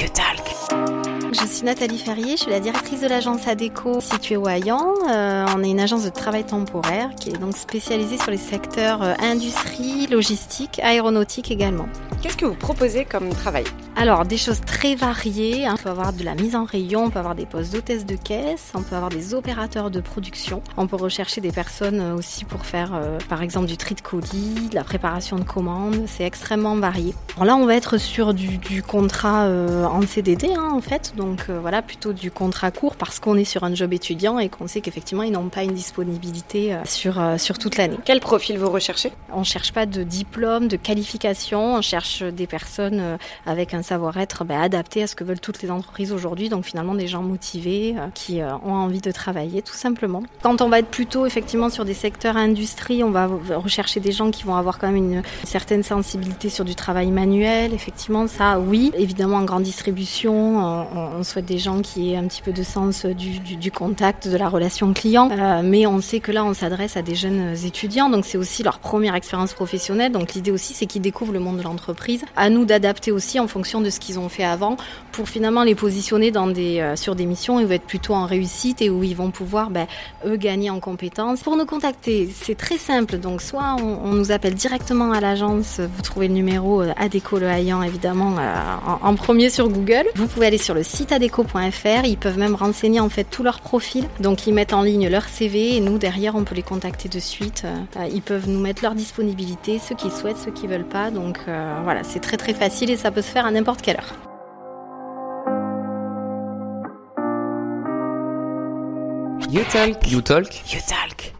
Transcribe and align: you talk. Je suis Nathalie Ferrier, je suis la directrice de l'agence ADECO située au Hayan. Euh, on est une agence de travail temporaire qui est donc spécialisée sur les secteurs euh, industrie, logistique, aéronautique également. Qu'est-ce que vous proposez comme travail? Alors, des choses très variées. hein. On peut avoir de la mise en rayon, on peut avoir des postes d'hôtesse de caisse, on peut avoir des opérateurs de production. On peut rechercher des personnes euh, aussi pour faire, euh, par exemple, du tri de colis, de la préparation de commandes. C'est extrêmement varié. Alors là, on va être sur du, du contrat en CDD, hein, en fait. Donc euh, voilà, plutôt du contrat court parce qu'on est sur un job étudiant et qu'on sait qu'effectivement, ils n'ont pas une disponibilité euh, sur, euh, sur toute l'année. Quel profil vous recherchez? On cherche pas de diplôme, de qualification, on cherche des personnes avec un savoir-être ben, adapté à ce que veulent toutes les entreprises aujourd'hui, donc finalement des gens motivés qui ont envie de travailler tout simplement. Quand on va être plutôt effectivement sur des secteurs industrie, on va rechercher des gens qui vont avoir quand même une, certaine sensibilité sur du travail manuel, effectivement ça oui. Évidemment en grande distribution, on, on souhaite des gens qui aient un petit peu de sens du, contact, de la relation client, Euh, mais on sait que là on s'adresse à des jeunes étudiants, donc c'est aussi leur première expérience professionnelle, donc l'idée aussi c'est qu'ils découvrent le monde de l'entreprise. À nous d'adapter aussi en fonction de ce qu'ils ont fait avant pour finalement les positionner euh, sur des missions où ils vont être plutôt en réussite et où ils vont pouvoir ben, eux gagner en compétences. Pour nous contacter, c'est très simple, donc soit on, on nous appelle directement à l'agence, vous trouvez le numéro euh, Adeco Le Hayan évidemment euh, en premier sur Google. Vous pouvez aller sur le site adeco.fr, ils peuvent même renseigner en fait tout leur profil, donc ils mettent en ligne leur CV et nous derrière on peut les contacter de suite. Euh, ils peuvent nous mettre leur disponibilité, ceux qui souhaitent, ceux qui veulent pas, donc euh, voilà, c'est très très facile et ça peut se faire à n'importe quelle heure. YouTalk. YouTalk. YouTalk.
you 0.00 0.06
talk. 0.06 0.97
Je 1.30 1.46
suis 1.46 1.64
Nathalie 1.64 1.98
Ferrier, 1.98 2.36
je 2.36 2.42
suis 2.42 2.50
la 2.50 2.58
directrice 2.60 3.02
de 3.02 3.06
l'agence 3.06 3.46
ADECO 3.46 4.00
située 4.00 4.36
au 4.36 4.48
Hayan. 4.48 4.94
Euh, 5.10 5.44
on 5.54 5.62
est 5.62 5.68
une 5.70 5.80
agence 5.80 6.04
de 6.04 6.08
travail 6.08 6.44
temporaire 6.44 7.10
qui 7.20 7.28
est 7.28 7.38
donc 7.38 7.54
spécialisée 7.56 8.16
sur 8.16 8.30
les 8.30 8.38
secteurs 8.38 9.02
euh, 9.02 9.12
industrie, 9.20 10.06
logistique, 10.06 10.80
aéronautique 10.82 11.50
également. 11.50 11.86
Qu'est-ce 12.22 12.36
que 12.36 12.46
vous 12.46 12.54
proposez 12.54 13.04
comme 13.04 13.28
travail? 13.28 13.64
Alors, 13.94 14.24
des 14.24 14.36
choses 14.36 14.60
très 14.60 14.94
variées. 14.94 15.66
hein. 15.66 15.74
On 15.78 15.82
peut 15.82 15.90
avoir 15.90 16.12
de 16.12 16.24
la 16.24 16.34
mise 16.34 16.56
en 16.56 16.64
rayon, 16.64 17.04
on 17.04 17.10
peut 17.10 17.18
avoir 17.18 17.34
des 17.34 17.46
postes 17.46 17.72
d'hôtesse 17.72 18.06
de 18.06 18.16
caisse, 18.16 18.72
on 18.74 18.82
peut 18.82 18.96
avoir 18.96 19.10
des 19.10 19.34
opérateurs 19.34 19.90
de 19.90 20.00
production. 20.00 20.62
On 20.76 20.86
peut 20.86 20.96
rechercher 20.96 21.40
des 21.40 21.52
personnes 21.52 22.00
euh, 22.00 22.16
aussi 22.16 22.44
pour 22.44 22.64
faire, 22.64 22.92
euh, 22.94 23.18
par 23.28 23.42
exemple, 23.42 23.66
du 23.66 23.76
tri 23.76 23.94
de 23.94 24.00
colis, 24.00 24.68
de 24.70 24.74
la 24.74 24.84
préparation 24.84 25.36
de 25.36 25.44
commandes. 25.44 26.04
C'est 26.06 26.24
extrêmement 26.24 26.74
varié. 26.76 27.14
Alors 27.36 27.44
là, 27.44 27.56
on 27.56 27.66
va 27.66 27.74
être 27.74 27.98
sur 27.98 28.34
du, 28.34 28.58
du 28.58 28.82
contrat 28.82 29.48
en 29.48 30.02
CDD, 30.02 30.54
hein, 30.56 30.70
en 30.72 30.80
fait. 30.80 31.12
Donc 31.18 31.46
euh, 31.50 31.58
voilà, 31.60 31.82
plutôt 31.82 32.12
du 32.12 32.30
contrat 32.30 32.70
court 32.70 32.94
parce 32.94 33.18
qu'on 33.18 33.36
est 33.36 33.44
sur 33.44 33.64
un 33.64 33.74
job 33.74 33.92
étudiant 33.92 34.38
et 34.38 34.48
qu'on 34.48 34.68
sait 34.68 34.80
qu'effectivement, 34.80 35.24
ils 35.24 35.32
n'ont 35.32 35.48
pas 35.48 35.64
une 35.64 35.74
disponibilité 35.74 36.72
euh, 36.72 36.78
sur, 36.84 37.20
euh, 37.20 37.38
sur 37.38 37.58
toute 37.58 37.76
l'année. 37.76 37.98
Quel 38.04 38.20
profil 38.20 38.56
vous 38.56 38.70
recherchez? 38.70 39.10
On 39.32 39.42
cherche 39.42 39.72
pas 39.72 39.84
de 39.84 40.04
diplôme, 40.04 40.68
de 40.68 40.76
qualification, 40.76 41.74
on 41.74 41.82
cherche 41.82 42.22
des 42.22 42.46
personnes 42.46 43.18
avec 43.46 43.74
un 43.74 43.82
savoir-être 43.82 44.44
ben, 44.44 44.60
adapté 44.60 45.02
à 45.02 45.06
ce 45.08 45.16
que 45.16 45.24
veulent 45.24 45.40
toutes 45.40 45.60
les 45.60 45.72
entreprises 45.72 46.12
aujourd'hui, 46.12 46.48
donc 46.48 46.64
finalement 46.64 46.94
des 46.94 47.08
gens 47.08 47.22
motivés 47.22 47.96
qui 48.14 48.40
ont 48.42 48.72
envie 48.72 49.00
de 49.00 49.10
travailler 49.10 49.60
tout 49.60 49.74
simplement. 49.74 50.22
Quand 50.42 50.62
on 50.62 50.68
va 50.68 50.78
être 50.78 50.88
plutôt 50.88 51.26
effectivement 51.26 51.68
sur 51.68 51.84
des 51.84 51.94
secteurs 51.94 52.36
industrie, 52.36 53.02
on 53.02 53.10
va 53.10 53.28
rechercher 53.56 54.00
des 54.00 54.12
gens 54.12 54.30
qui 54.30 54.44
vont 54.44 54.54
avoir 54.54 54.78
quand 54.78 54.86
même 54.86 54.96
une, 54.96 55.22
certaine 55.44 55.82
sensibilité 55.82 56.48
sur 56.48 56.64
du 56.64 56.74
travail 56.74 57.10
manuel, 57.10 57.74
effectivement 57.74 58.26
ça 58.28 58.60
oui. 58.60 58.92
Évidemment 58.96 59.38
en 59.38 59.44
grande 59.44 59.64
distribution, 59.64 60.58
on, 60.58 60.86
on 60.94 61.07
souhaite 61.22 61.46
des 61.46 61.58
gens 61.58 61.80
qui 61.80 62.12
aient 62.12 62.16
un 62.16 62.26
petit 62.26 62.42
peu 62.42 62.52
de 62.52 62.62
sens 62.62 63.06
du, 63.06 63.70
contact, 63.70 64.28
de 64.28 64.36
la 64.36 64.48
relation 64.48 64.92
client, 64.92 65.28
Euh, 65.30 65.62
mais 65.64 65.86
on 65.86 66.00
sait 66.00 66.20
que 66.20 66.32
là 66.32 66.44
on 66.44 66.54
s'adresse 66.54 66.96
à 66.96 67.02
des 67.02 67.14
jeunes 67.14 67.54
étudiants, 67.64 68.10
donc 68.10 68.24
c'est 68.24 68.38
aussi 68.38 68.62
leur 68.62 68.78
première 68.78 69.14
expérience 69.14 69.52
professionnelle, 69.52 70.12
donc 70.12 70.34
l'idée 70.34 70.50
aussi 70.50 70.74
c'est 70.74 70.86
qu'ils 70.86 71.02
découvrent 71.02 71.32
le 71.32 71.40
monde 71.40 71.58
de 71.58 71.62
l'entreprise. 71.62 72.24
À 72.36 72.50
nous 72.50 72.64
d'adapter 72.64 73.12
aussi 73.12 73.38
en 73.38 73.48
fonction 73.48 73.80
de 73.80 73.90
ce 73.90 74.00
qu'ils 74.00 74.18
ont 74.18 74.28
fait 74.28 74.44
avant 74.44 74.76
pour 75.12 75.28
finalement 75.28 75.62
les 75.62 75.74
positionner 75.74 76.32
euh, 76.36 76.96
sur 76.96 77.14
des 77.14 77.26
missions 77.26 77.56
où 77.56 77.60
ils 77.60 77.66
vont 77.66 77.72
être 77.72 77.86
plutôt 77.86 78.14
en 78.14 78.26
réussite 78.26 78.82
et 78.82 78.90
où 78.90 79.02
ils 79.02 79.16
vont 79.16 79.30
pouvoir 79.30 79.70
ben, 79.70 79.86
eux 80.26 80.36
gagner 80.36 80.70
en 80.70 80.80
compétences. 80.80 81.40
Pour 81.40 81.56
nous 81.56 81.66
contacter, 81.66 82.28
c'est 82.34 82.56
très 82.56 82.78
simple, 82.78 83.18
donc 83.18 83.40
soit 83.42 83.76
on, 83.80 83.98
on 84.04 84.12
nous 84.12 84.32
appelle 84.32 84.54
directement 84.54 85.12
à 85.12 85.20
l'agence, 85.20 85.80
vous 85.80 86.02
trouvez 86.02 86.28
le 86.28 86.34
numéro 86.34 86.82
euh, 86.82 86.92
Adeco 86.96 87.38
Le 87.38 87.46
Hayan 87.46 87.82
évidemment 87.82 88.34
euh, 88.38 88.62
en 89.02 89.14
premier 89.14 89.50
sur 89.50 89.68
Google. 89.68 90.06
Vous 90.16 90.26
pouvez 90.26 90.46
aller 90.46 90.58
sur 90.58 90.74
le 90.74 90.82
site 90.82 90.97
adeco.fr, 91.10 92.04
ils 92.04 92.18
peuvent 92.18 92.38
même 92.38 92.54
renseigner 92.54 93.00
en 93.00 93.08
fait 93.08 93.24
tout 93.24 93.42
leur 93.42 93.60
profil, 93.60 94.04
donc 94.20 94.46
ils 94.46 94.54
mettent 94.54 94.72
en 94.72 94.82
ligne 94.82 95.08
leur 95.08 95.24
CV 95.24 95.76
et 95.76 95.80
nous 95.80 95.98
derrière 95.98 96.34
on 96.34 96.44
peut 96.44 96.54
les 96.54 96.62
contacter 96.62 97.08
de 97.08 97.18
suite. 97.18 97.64
Euh, 97.64 98.08
ils 98.12 98.22
peuvent 98.22 98.48
nous 98.48 98.60
mettre 98.60 98.82
leur 98.82 98.94
disponibilité, 98.94 99.78
ceux 99.78 99.94
qui 99.94 100.10
souhaitent, 100.10 100.38
ceux 100.38 100.52
qui 100.52 100.66
veulent 100.66 100.84
pas, 100.84 101.10
donc 101.10 101.38
euh, 101.48 101.80
voilà, 101.84 102.04
c'est 102.04 102.20
très 102.20 102.36
très 102.36 102.54
facile 102.54 102.90
et 102.90 102.96
ça 102.96 103.10
peut 103.10 103.22
se 103.22 103.30
faire 103.30 103.46
à 103.46 103.50
n'importe 103.50 103.82
quelle 103.82 103.96
heure. 103.96 104.14
YouTalk. 109.50 110.10
YouTalk. 110.10 110.62
YouTalk. 110.70 111.34